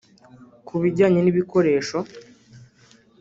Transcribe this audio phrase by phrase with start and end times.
[0.67, 1.97] Ku bijyanye n’ibikoresho